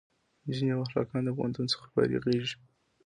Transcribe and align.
جینکۍ 0.53 0.71
او 0.77 0.83
هلکان 0.93 1.21
د 1.25 1.29
پوهنتون 1.37 1.65
نه 1.71 1.87
فارغېږي 1.93 2.55